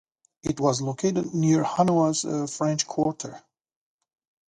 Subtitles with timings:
[0.41, 3.39] It was located near Hanoi's French Quarter.